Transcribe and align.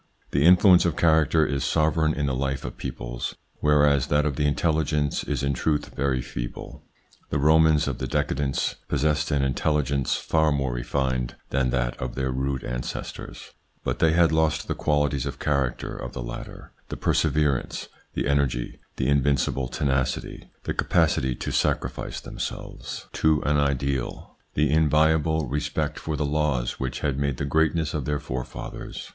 The 0.31 0.45
influence 0.47 0.83
of 0.83 0.95
character 0.97 1.45
is 1.45 1.63
sovereign 1.63 2.15
in 2.15 2.25
the 2.25 2.33
life 2.33 2.65
of 2.65 2.75
peoples, 2.75 3.35
whereas 3.59 4.07
that 4.07 4.25
of 4.25 4.35
the 4.35 4.47
intelligence 4.47 5.23
is 5.23 5.43
in 5.43 5.53
truth 5.53 5.93
very 5.93 6.23
feeble. 6.23 6.81
The 7.29 7.37
Romans 7.37 7.87
of 7.87 7.99
the 7.99 8.07
decadence 8.07 8.77
possessed 8.87 9.31
intelligence 9.31 10.15
far 10.15 10.51
more 10.51 10.73
refined 10.73 11.35
than 11.51 11.69
that 11.69 11.95
of 11.97 12.15
their 12.15 12.31
rude 12.31 12.63
ancestors, 12.63 13.51
but 13.83 13.99
they 13.99 14.13
had 14.13 14.31
lost 14.31 14.67
the 14.67 14.73
qualities 14.73 15.27
of 15.27 15.37
character 15.37 15.95
of 15.95 16.13
the 16.13 16.23
latter; 16.23 16.71
the 16.89 16.97
perseverance, 16.97 17.87
the 18.15 18.27
energy, 18.27 18.79
the 18.95 19.07
invincible 19.07 19.67
tenacity, 19.67 20.49
the 20.63 20.73
capacity 20.73 21.35
to 21.35 21.51
sacrifice 21.51 22.19
them 22.19 22.39
4 22.39 22.39
34 22.41 22.41
THE 22.41 22.41
PSYCHOLOGY 22.41 22.71
OF 22.73 22.97
PEOPLES: 22.97 22.97
selves 22.97 23.21
to 23.21 23.41
an 23.47 23.57
ideal, 23.57 24.37
the 24.55 24.71
inviolable 24.71 25.45
respect 25.47 25.99
for 25.99 26.15
the 26.17 26.25
laws 26.25 26.79
which 26.79 27.01
had 27.01 27.19
made 27.19 27.37
the 27.37 27.45
greatness 27.45 27.93
of 27.93 28.05
their 28.05 28.19
forefathers. 28.19 29.09